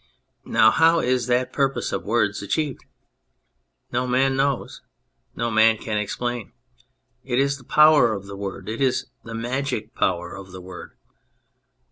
Now 0.47 0.71
how 0.71 0.99
is 0.99 1.27
that 1.27 1.53
purpose 1.53 1.91
of 1.91 2.05
words 2.05 2.41
achieved? 2.41 2.83
No 3.91 4.07
man 4.07 4.35
knows. 4.35 4.81
No 5.35 5.51
man 5.51 5.77
can 5.77 5.99
explain: 5.99 6.53
it 7.23 7.37
is 7.37 7.59
the 7.59 7.63
power 7.63 8.11
of 8.15 8.25
the 8.25 8.35
Word, 8.35 8.67
it 8.67 8.81
is 8.81 9.05
the 9.23 9.35
magic 9.35 9.93
power 9.93 10.35
of 10.35 10.51
the 10.53 10.59
Word. 10.61 10.93